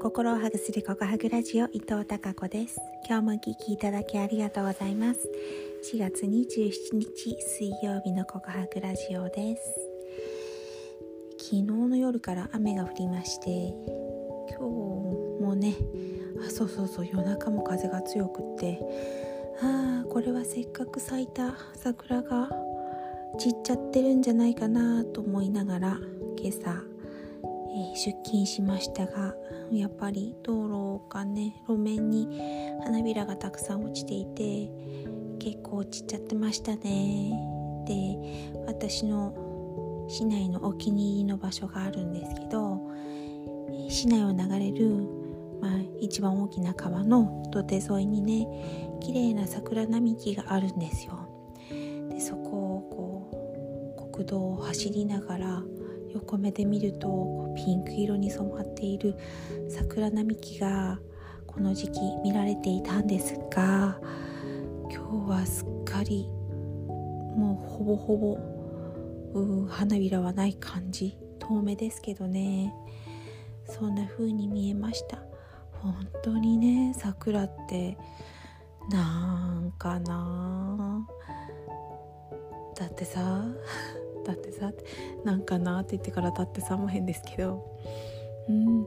[0.00, 2.80] 心をハグするココハグラジオ伊藤孝子です。
[3.06, 5.28] 今日もお聞きいただきありがとうございます。
[5.92, 9.62] 4月27日水曜日のココハグラジオです。
[11.36, 13.74] 昨日の夜から雨が降りまして
[14.48, 14.62] 今日
[15.42, 15.74] もね
[16.46, 18.80] あそうそうそう夜中も風が強くって
[19.62, 22.48] ああこれはせっかく咲いた桜が
[23.38, 25.98] 散っちゃってるんじゃないかなと思いながら
[26.38, 26.99] 今朝
[27.72, 29.34] え、出勤しましたが
[29.70, 32.28] やっぱり道路がね路面に
[32.82, 34.70] 花びらがたくさん落ちていて
[35.38, 37.32] 結構落ちちゃってましたね。
[37.86, 42.80] で私の市内のお気に入りの場所があるんですけど、
[43.88, 45.06] 市内を流れる、
[45.60, 51.28] まあ、一番大きな川の土手沿いにね綺麗な桜並木があるんですよ。
[52.10, 53.30] でそこを
[53.94, 55.62] こう国道を走りながら
[56.14, 59.16] 横目で見るとピンク色に染まっている
[59.68, 60.98] 桜並木が
[61.46, 63.98] この時期見られていたんですが
[64.90, 72.74] 今日はすっかりもうほぼほぼ花びらはない感じ遠目ですけどね。
[73.66, 75.18] そんな風に見えました。
[75.72, 77.96] 本当にね桜って
[78.90, 81.06] なんかな
[82.76, 83.44] だってさ
[84.24, 84.72] だってさ
[85.24, 87.64] なんかなって言ってから立ってさも変ですけど。
[88.48, 88.86] うん。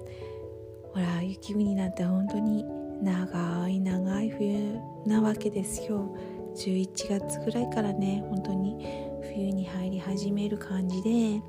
[0.94, 2.64] ほら雪国なんて本当に
[3.02, 6.16] 長い長い冬なわけですよ。
[6.56, 8.86] 11月ぐらいからね本当に
[9.24, 11.42] 冬に入り始める感じで。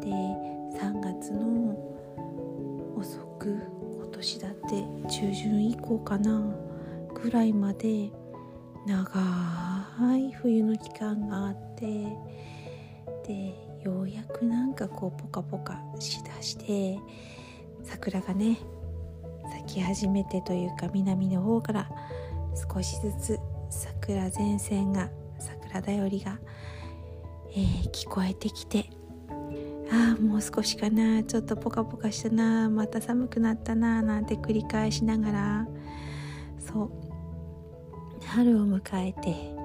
[0.00, 0.06] で
[0.78, 1.76] 3月の
[2.96, 3.60] 遅く
[3.98, 6.42] 今年だって中旬以降かな
[7.14, 8.10] ぐらいまで
[8.86, 12.40] 長い冬の期間があって。
[13.26, 16.98] でようやくなんかこうポカポカしだして
[17.82, 18.58] 桜がね
[19.52, 21.90] 咲き始めてというか南の方から
[22.54, 23.38] 少しずつ
[23.70, 26.38] 桜前線が桜だよりが、
[27.52, 28.90] えー、聞こえてきて
[29.92, 35.68] ああもう少しかなちょっとポカポカしたなまた寒くなったななんて繰り返しながら
[36.58, 36.90] そう
[38.26, 39.60] 春を迎えて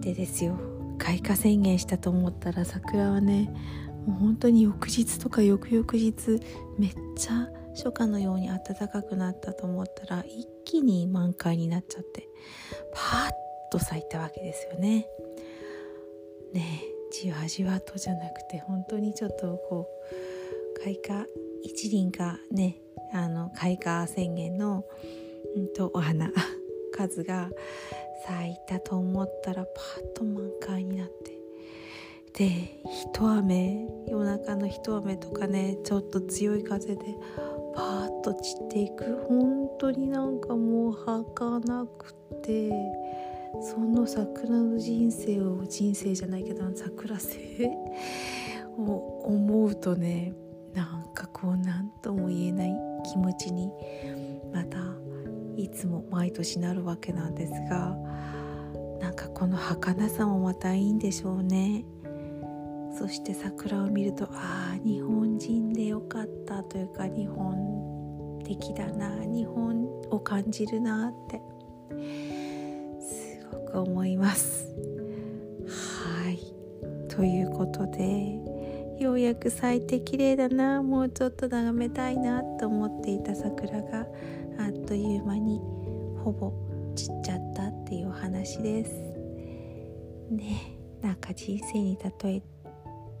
[0.00, 0.75] でですよ。
[0.98, 3.50] 開花宣言したと思ったら桜はね
[4.06, 6.40] もう本当に翌日とか翌々日
[6.78, 12.28] めっちゃ初夏のように暖かくなったと思ったら一気に満開になっちゃって
[12.94, 13.30] パーッ
[13.70, 15.06] と咲いたわけですよね。
[16.52, 19.88] ねじわじわとじゃなくて本当にちょっとこ
[20.80, 21.26] う開花
[21.62, 22.78] 一輪がね
[23.12, 24.84] あの開花宣言の、
[25.56, 26.30] うんと、お花
[26.92, 27.50] 数が
[28.24, 31.36] 咲いたと思ったらパッと満開になって。
[32.34, 37.00] で一雨夜中の一雨とかねちょっと強い風で
[37.74, 39.26] パーッと散っていく。
[39.28, 42.70] 本当になんかもう儚くて。
[43.62, 47.70] その桜の人生を人生じゃないけど桜生
[48.78, 50.32] を思うとね
[50.74, 52.74] なんかこう何とも言えない
[53.10, 53.70] 気持ちに
[54.52, 54.78] また
[55.56, 57.96] いつも毎年なるわけなんですが
[59.00, 61.84] なんかこの儚さもまたいいんでしょうね。
[62.98, 71.42] そして桜を見るとああ日本人でよかったというか日本的だな日本を感じるなって
[72.98, 74.66] すごく思います。
[75.66, 76.38] はい。
[77.08, 78.40] ということで
[78.98, 84.06] ようやく咲いて綺麗だなもうちょっと眺めたいなと思っていた桜が
[84.86, 85.60] という間に
[86.22, 86.52] ほぼ
[86.94, 88.92] 散っちゃったっていうお話です。
[90.30, 90.76] ね。
[91.02, 92.42] なんか人生に例え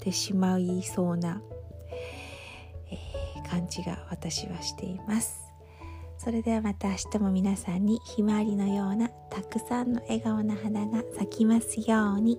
[0.00, 1.42] てしまいそうな、
[2.90, 5.46] えー、感じが私はしています。
[6.18, 12.38] それではまた明日も皆さんにひまわりのようなたくさんの笑顔な花が咲きますように。